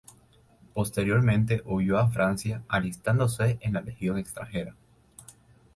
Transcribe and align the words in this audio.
Posteriormente 0.73 1.61
huyó 1.63 1.99
a 1.99 2.07
Francia, 2.09 2.63
alistándose 2.67 3.59
en 3.61 3.73
la 3.73 3.81
legión 3.81 4.17
extranjera. 4.17 4.75